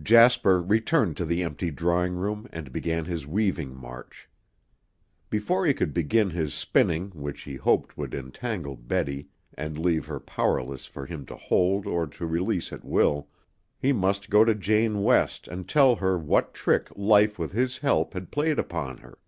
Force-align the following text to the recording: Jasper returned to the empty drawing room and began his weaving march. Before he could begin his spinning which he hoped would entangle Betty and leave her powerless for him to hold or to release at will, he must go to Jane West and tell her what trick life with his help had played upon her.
Jasper 0.00 0.62
returned 0.62 1.16
to 1.16 1.24
the 1.24 1.42
empty 1.42 1.72
drawing 1.72 2.14
room 2.14 2.46
and 2.52 2.70
began 2.70 3.04
his 3.06 3.26
weaving 3.26 3.74
march. 3.74 4.28
Before 5.28 5.66
he 5.66 5.74
could 5.74 5.92
begin 5.92 6.30
his 6.30 6.54
spinning 6.54 7.08
which 7.10 7.42
he 7.42 7.56
hoped 7.56 7.98
would 7.98 8.14
entangle 8.14 8.76
Betty 8.76 9.26
and 9.54 9.76
leave 9.76 10.06
her 10.06 10.20
powerless 10.20 10.86
for 10.86 11.04
him 11.06 11.26
to 11.26 11.34
hold 11.34 11.84
or 11.84 12.06
to 12.06 12.26
release 12.26 12.72
at 12.72 12.84
will, 12.84 13.26
he 13.76 13.92
must 13.92 14.30
go 14.30 14.44
to 14.44 14.54
Jane 14.54 15.02
West 15.02 15.48
and 15.48 15.68
tell 15.68 15.96
her 15.96 16.16
what 16.16 16.54
trick 16.54 16.86
life 16.94 17.36
with 17.36 17.50
his 17.50 17.78
help 17.78 18.14
had 18.14 18.30
played 18.30 18.60
upon 18.60 18.98
her. 18.98 19.18